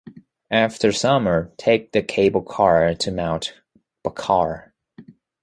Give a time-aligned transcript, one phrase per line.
[0.49, 3.61] After summer, take the cable-car to Mount
[4.03, 4.71] Bochor.